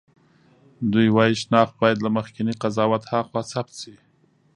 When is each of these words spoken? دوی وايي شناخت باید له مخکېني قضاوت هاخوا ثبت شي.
دوی 0.93 1.07
وايي 1.15 1.33
شناخت 1.43 1.75
باید 1.81 1.97
له 2.01 2.09
مخکېني 2.17 2.53
قضاوت 2.61 3.03
هاخوا 3.11 3.41
ثبت 3.51 3.73
شي. 3.81 3.95